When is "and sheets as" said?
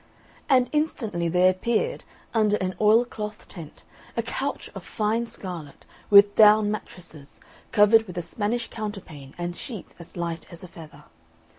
9.37-10.17